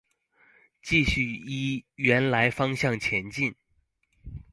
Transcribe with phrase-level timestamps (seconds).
[0.81, 3.53] 繼續依原來方向前進